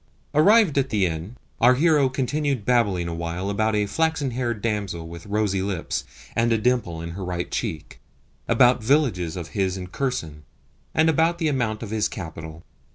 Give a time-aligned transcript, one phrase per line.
[0.33, 5.27] Arrived at the inn, our hero continued babbling awhile about a flaxen haired damsel with
[5.27, 7.99] rosy lips and a dimple in her right cheek,
[8.47, 10.41] about villages of his in Kherson,
[10.95, 12.63] and about the amount of his capital.